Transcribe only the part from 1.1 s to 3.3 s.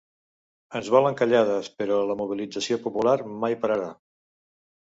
callades, però la mobilització popular